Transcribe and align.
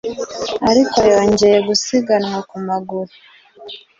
ariko 0.69 0.97
yongeye 1.13 1.57
gusiganwa 1.67 2.39
ku 2.49 2.55
maguru 2.67 3.13